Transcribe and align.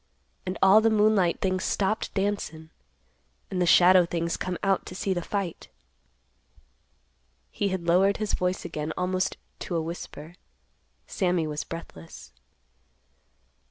And 0.47 0.57
all 0.63 0.81
the 0.81 0.89
moonlight 0.89 1.41
things 1.41 1.63
stopped 1.63 2.11
dancin', 2.15 2.71
and 3.51 3.61
the 3.61 3.67
shadow 3.67 4.03
things 4.03 4.35
come 4.35 4.57
out 4.63 4.83
to 4.87 4.95
see 4.95 5.13
the 5.13 5.21
fight." 5.21 5.69
He 7.51 7.67
had 7.67 7.85
lowered 7.85 8.17
his 8.17 8.33
voice 8.33 8.65
again 8.65 8.93
almost 8.97 9.37
to 9.59 9.75
a 9.75 9.81
whisper. 9.83 10.33
Sammy 11.05 11.45
was 11.45 11.63
breathless. 11.63 12.33